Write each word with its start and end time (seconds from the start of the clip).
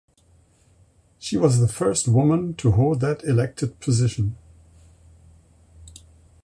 She 1.19 1.37
was 1.37 1.59
the 1.59 1.67
first 1.67 2.07
woman 2.07 2.55
to 2.55 2.71
hold 2.71 3.01
that 3.01 3.23
elected 3.23 3.79
position. 3.79 4.35